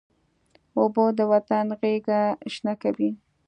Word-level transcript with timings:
اوبه 0.79 1.05
د 1.17 1.19
وطن 1.31 1.65
غیږه 1.79 2.21
شنه 2.53 2.73
کوي. 2.81 3.09